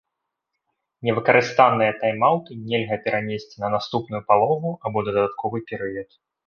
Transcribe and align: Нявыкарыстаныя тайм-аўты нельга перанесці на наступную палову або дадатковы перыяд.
Нявыкарыстаныя 1.09 1.91
тайм-аўты 2.01 2.51
нельга 2.73 2.99
перанесці 3.07 3.55
на 3.67 3.73
наступную 3.77 4.21
палову 4.31 4.77
або 4.85 4.97
дадатковы 5.11 5.57
перыяд. 5.73 6.09